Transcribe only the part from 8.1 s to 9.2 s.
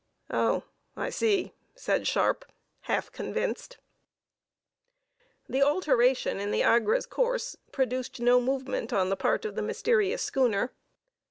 no movement on the